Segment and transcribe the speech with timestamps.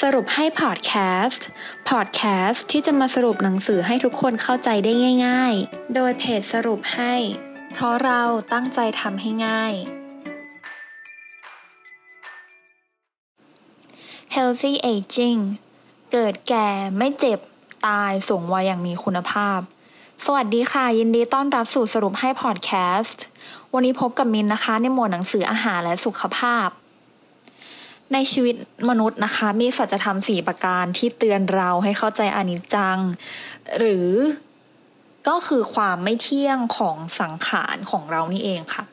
[0.00, 0.92] สรุปให้พอดแค
[1.26, 1.46] สต์
[1.90, 4.92] พอดแคสต์ที่จะมาสรุปหนังสือให้ทุกคนเข้าใจได้
[5.26, 7.14] ง่าย ๆ โดยเพจสรุปให้
[7.72, 8.22] เพราะเรา
[8.52, 9.72] ตั้งใจทำให้ง่าย
[14.34, 15.40] Healthy Aging
[16.12, 16.68] เกิดแก่
[16.98, 17.38] ไม่เจ็บ
[17.86, 19.60] ตายสูงวัยอย่างมีคุณภาพ
[20.24, 23.22] สวัสดีค่ะ ยินดีต้อนรับสู่สรุปให้พอดแคสต์
[23.72, 26.68] วันนี้พบกับมินนะคะ ในหมวดหนังสืออาหารและสุขภาพ
[28.12, 28.56] ในชีวิต
[28.88, 32.98] มนุษย์นะคะ มีสัจธรรมสี่ประการที่เตือนเราให้เข้าใจอนิจจัง
[33.78, 34.10] หรือ
[35.28, 38.84] ก็คือความไม่เที่ยงของสังขารของเรานี่เองค่ะ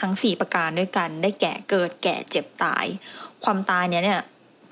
[0.00, 2.84] ทั้งสี่ประการด้วยกันได้แก่เกิดแก่เจ็บตาย
[3.44, 4.22] ความตายเนี่ยเนี่ย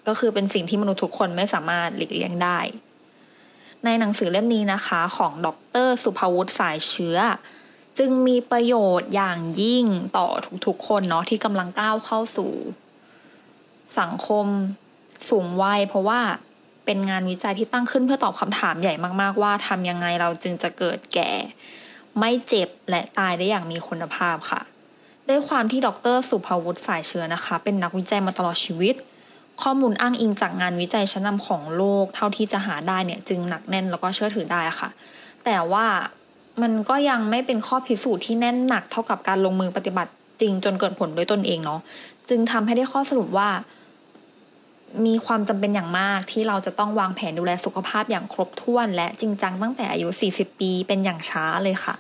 [0.09, 2.59] ก็คือเป็นสิ่งที่มนุษย์ทุกคนไม่สามารถหลีกเลี่ยงได้
[3.85, 5.49] ในหนังสือเล่มนี้นะคะของด
[5.87, 7.19] รสุภวุฒิสายเชื้อ
[7.99, 9.87] จึงมีประโยชน์อย่างยิ่ง
[10.19, 10.29] ต่อ
[10.67, 12.53] ทุกๆคนเนาะที่กำลังก้าวเข้าสู่
[14.01, 14.47] สังคม
[15.31, 16.21] สูงวัย เพราะว่า
[16.85, 21.31] เป็นงานวิจัยที่ตั้งขึ้นเพื่อตอบคำถามใหญ่มาก ๆ ว่าทำยังไงเราจึงจะเกิดแก่
[22.19, 24.61] ไม่เจ็บและตายได้อย่างมีคุณภาพค่ะ
[25.29, 28.95] ด้วยความที่ดรสุภวุฒิสายเชื้อนะคะ เป็นนักวิจัยมาตลอดชีวิต
[29.63, 34.89] ข้อมูลอ้างอิงจากงานวิจัยชั้นนำของโลก เท่าที่จะหาได้เนี่ยจึงหนักแน่นแล้วก็เชื่อถือได้ค่ะ
[35.45, 35.87] แต่ว่า
[36.63, 41.81] มันก็ยังไม่เป็นข้อพิสูจน์ที่แน่นหนักเท่ากับการลงมือปฏิบัติจริงจนเกิดผลด้วยตนเองเนาะ
[42.29, 43.51] จึงทำให้ได้ข้อสรุปว่า
[45.07, 51.95] มีความจำเป็นอย่างมากที่เราจะต้องวางแผนดูแลสุขภาพอย่างครบถ้วน และจริงจังตั้งแต่อายุ 40 ปีเป็นอย่างช้าเลยค่ะ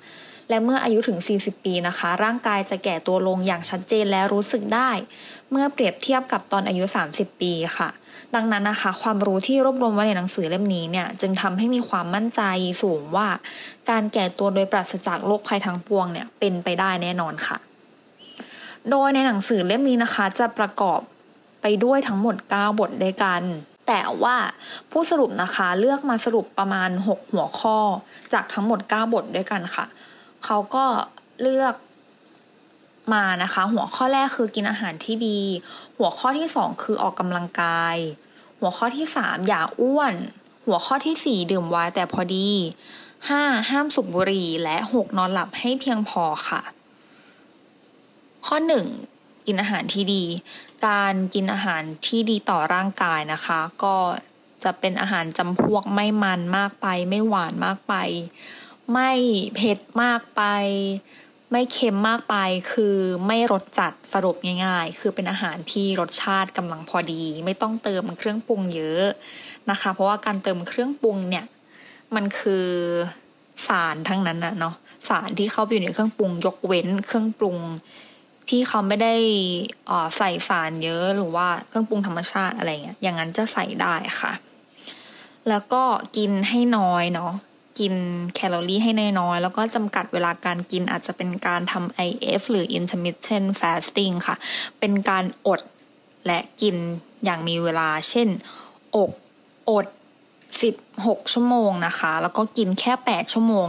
[0.48, 4.90] และเมื่ออายุถึง 40 ปีนะคะ ร่างกายจะแก่ตัวลงอย่างชัดเจนและรู้สึกได้
[5.50, 7.88] เมื่อเปรียบเทียบกับตอนอายุ 30 ปีค่ะ
[8.34, 12.42] ดังนั้นนะคะ ความรู้ที่รวบรวมไว้ในหนังสือเล่มนี้เนี่ยจึงทำให้มีความมั่นใจ
[12.82, 13.28] สูงว่า
[13.90, 17.56] การแก่ตัวโดยปราศจากโรคภัยทั้งปวงเนี่ยเป็นไปได้แน่นอนค่ะ
[18.90, 21.00] โดยในหนังสือเล่มนี้นะคะ จะประกอบ
[21.62, 23.42] ไปด้วยทั้งหมด 9 บทด้วยกัน
[23.88, 24.36] แต่ว่า
[24.90, 27.78] ผู้สรุปนะคะเลือกมาสรุปประมาณ 6 หัวข้อ
[28.32, 29.86] จากทั้งหมด 9 บทด้วยกันค่ะ
[30.44, 30.84] เขาก็
[31.42, 31.74] เลือก
[33.14, 35.40] มานะคะ หัวข้อแรกคือกินอาหารที่ดี
[35.98, 37.96] หัวข้อที่ 2 คือออกกำลังกาย
[38.60, 40.14] หัวข้อที่ 3 อย่าอ้วน
[40.66, 42.48] หัวข้อที่ 4 ดื่มไวน์แต่พอดี
[43.10, 43.70] 5.
[43.70, 46.62] ห้ามสูบบุหรี่และ 6 นอนหลับให้เพียงพอค่ะ
[48.46, 48.56] ข้อ
[49.02, 50.24] 1 กินอาหารที่ดี
[50.86, 53.96] การกินอาหารที่ดีต่อร่างกายนะคะ ก็
[54.64, 57.94] จะเป็นอาหารจำพวกไม่มันมากไป ไม่หวานมากไป
[58.92, 59.12] ไม่
[59.54, 60.42] เผ็ดมากไป
[61.50, 62.36] ไม่เค็มมากไป
[62.72, 62.96] คือ
[63.26, 69.06] ไม่รสจัดสรุปง่าย ๆ คือเป็นอาหารที่รสชาติกำลังพอดี ไม่ต้องเติมเครื่องปรุงเยอะ
[69.70, 71.44] นะคะ เพราะว่าการเติมเครื่องปรุงเนี่ย
[72.14, 72.66] มันคือ
[73.66, 74.74] สารทั้งนั้นนะเนาะ
[75.08, 77.56] สารที่เข้าไปอยู่ในเครื่องปรุง ยกเว้นเครื่องปรุง
[78.48, 79.14] ที่เขาไม่ได้
[80.16, 84.32] ใส่สารเยอะหรือว่าเครื่องปรุงธรรมชาติอะไรเงี้ยอย่างนั้นจะใส่ได้ค่ะ
[85.48, 85.82] แล้วก็
[86.16, 87.32] กินให้น้อยเนาะ
[87.78, 87.94] กิน
[88.34, 94.36] แคลอรี่ให้น้อยๆ แล้วก็จำกัดเวลาการกินอาจจะเป็นการทำ IF หรือ intermittent fasting ค่ะ
[94.78, 95.60] เป็นการอด
[96.26, 96.76] และกิน
[97.24, 98.28] อย่างมีเวลา เช่น
[98.96, 99.10] อก
[99.70, 99.86] อด
[100.60, 103.68] 16 ชั่วโมงนะคะ แล้วก็กินแค่ 8 ชั่วโมง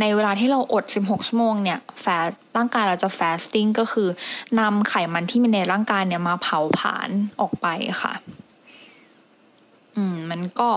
[0.00, 2.06] ในเวลาที่เราอด 16 ชั่วโมงเนี่ยแฟ
[2.56, 4.08] ร่างกายเราจะ fasting ก็คือ
[4.60, 7.08] นำไขมันที่มีในร่างกายเนี่ยมาเผาผลาญ
[7.40, 7.66] ออกไป
[8.02, 8.12] ค่ะ
[9.96, 10.70] อืม มันก็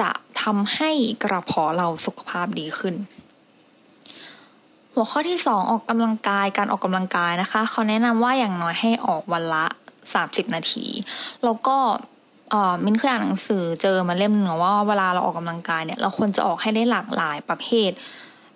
[0.00, 0.10] จะ
[0.42, 0.90] ทำให้
[1.24, 2.94] กระเพาะเราสุขภาพดีขึ้น
[4.92, 9.66] หัวข้อที่สองออกกำลังกายการออกกำลังกายนะคะเขาแนะนำว่าอย่างน้อยให้ออกวันละ
[10.10, 10.86] 30 นาที
[11.44, 11.76] แล้วก็
[12.84, 17.90] มินเคยอ่านหนังสือเจอมาเล่มหนึ่งว่าเวลาเราออกกำลังกายเนี่ยเราควรจะออกให้ได้หลากหลายประเภท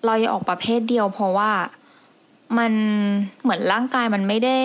[0.04, 1.52] เราอย่าออกประเภทเดียว เพราะว่า
[2.58, 2.72] มัน
[3.42, 4.60] เหมือนร่างกายมันไม่ได้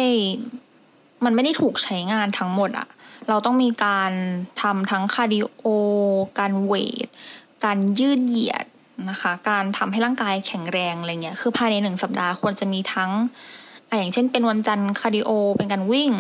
[1.25, 2.87] มันไม่ได้ถูกใช้งานทั้งหมดอะ
[3.29, 4.11] เราต้องมีการ
[4.61, 5.65] ทำทั้ง cardio
[6.39, 6.73] การเว
[7.05, 7.07] ท
[7.65, 8.65] การยืดเหยียด
[9.09, 13.11] นะคะ การทำให้ร่างกายแข็งแรงอะไรเงี้ย คือภายในหนึ่งสัปดาห์ควรจะมีทั้ง
[13.89, 16.11] ออย่างเช่น เป็นวันจันทร์ cardio เป็นการวิ่ง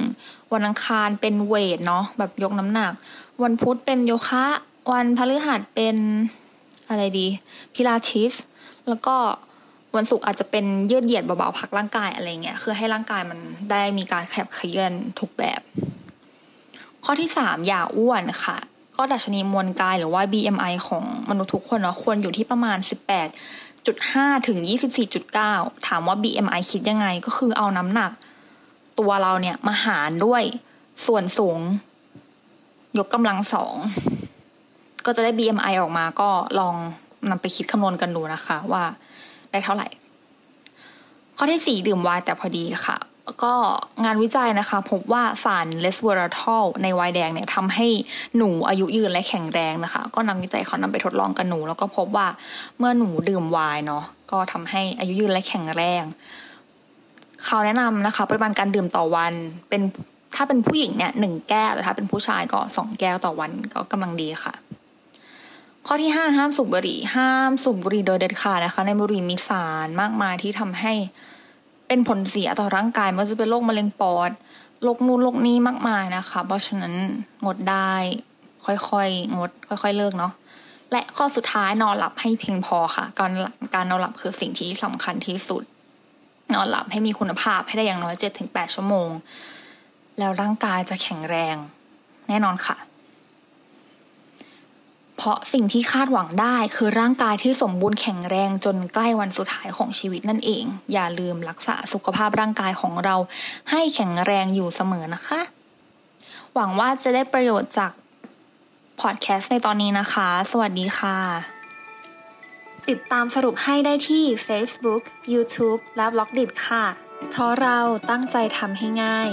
[0.53, 2.91] วันอังคารเป็น weight เนาะแบบยกน้ำหนัก
[3.43, 4.45] วันพุธเป็นโยคะ
[4.91, 5.97] วันพฤหัสเป็น
[6.89, 7.27] อะไรดี
[7.73, 8.33] พิลาทิส
[8.87, 9.15] แล้วก็
[9.95, 13.39] วันศุกร์อาจจะเป็นยืดเหยียดเบาๆพักร่างกายอะไรเงี้ยคือให้ร่างกายมัน
[13.71, 15.61] ได้มีการขยับเขยื้อนทุกแบบ
[17.03, 18.57] ข้อที่สามอย่าอ้วนค่ะ
[18.97, 22.77] ก็ดัชนีมวลกายหรือว่า BMI ของมนุษย์ทุกคนเนาะควรอยู่ที่ประมาณ
[23.43, 24.57] 18.5 ถึง
[25.23, 28.11] 24.9 ถามว่า BMI คิดยังไงก็คือเอาน้ำหนัก
[28.99, 30.43] ตัวเราเนี่ยมาหารด้วย
[31.05, 31.59] ส่วนสูง
[32.97, 33.75] ยกกำลังสอง
[35.07, 36.75] ก็จะได้ BMI ออกมาก็ลอง
[37.29, 38.83] นำไปคิดคำนวณกันดูนะคะ ว่า
[39.51, 39.87] ได้เท่าไหร่
[41.37, 42.97] ข้อที่สี่ดื่มไวน์แต่พอดีค่ะ
[43.43, 43.53] ก็
[44.05, 47.87] งานวิจัยนะคะ พบว่าสาร resveratrol ในไวน์แดงเนี่ยทำให้
[48.37, 52.27] หนูอายุยืนและแข็งแรงนะคะ ก็นักวิจัยเขานำไปทดลองกับหนู แล้วก็พบว่า
[52.77, 56.03] เมื่อหนูดื่มไวน์เนาะก็ทำให้อายุยืนและแข็งแรง
[57.43, 59.33] เขาแนะนำนะคะปริมาณการดื่มต่อวัน
[59.69, 59.81] เป็น
[60.35, 64.53] ถ้าเป็นผู้หญิงเนี่ยหนึ่งแก้วแต่ถ้าเป็นผู้ชายก็สองแก้วต่อวันก็กำลังดีค่ะ
[65.89, 70.93] ข้อที่ห้าห้ามสูบบุหรี่ ห้ามสูบบุหรี่โดยเด็ดขาดนะคะ ในบุหรี่มีสารมากมายที่ทำให้
[71.87, 74.31] เป็นผลเสียต่อร่างกายไม่ว่าจะเป็นโรคมะเร็งปอด
[74.83, 76.93] โรคนู่นโรคนี้มากมายนะคะ เพราะฉะนั้น
[77.45, 77.93] งดได้
[78.65, 80.33] ค่อยๆงด ค่อย ๆ เลิกเนาะ
[80.91, 83.31] และข้อสุดท้ายนอนหลับให้เพียงพอค่ะ การ
[83.75, 85.63] การนอนหลับคือสิ่งที่สำคัญที่สุด
[86.53, 89.09] นอนหลับให้มีคุณภาพให้ได้อย่างน้อยเจ็ดถึงแปดชั่วโมง
[90.17, 91.55] แล้วร่างกายจะแข็งแรง
[92.29, 92.77] แน่นอนค่ะ
[95.17, 103.15] เพราะสิ่งที่คาดหวังได้คือร่างกายที่สมบูรณ์แข็งแรงจนใกล้วันสุดท้ายของชีวิตนั่นเอง อย่าลืมรักษาสุขภาพร่างกายของเรา
[103.71, 105.39] ให้แข็งแรงอยู่เสมอนะคะ
[106.53, 107.91] หวังว่าจะได้ประโยชน์จาก
[109.01, 111.17] พอดแคสต์ในตอนนี้นะคะ สวัสดีค่ะ
[112.89, 115.03] ติดตามสรุปให้ได้ที่ Facebook,
[115.33, 116.85] YouTube และ b ล็อกดิค่ะ
[117.29, 117.77] เพราะเรา
[118.09, 119.29] ตั้งใจทำให้ง่าย